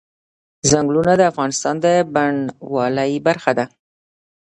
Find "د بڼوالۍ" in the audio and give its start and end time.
1.85-3.13